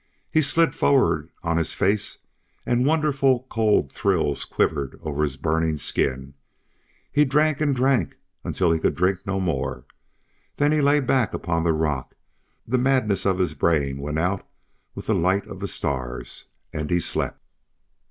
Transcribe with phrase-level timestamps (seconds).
[0.31, 2.17] He slid forward on his face
[2.65, 6.33] and wonderful cold thrills quivered over his burning skin.
[7.11, 9.83] He drank and drank until he could drink no more.
[10.57, 12.15] Then he lay back upon the rock;
[12.67, 14.43] the madness of his brain went out
[14.95, 17.39] with the light of the stars, and he slept.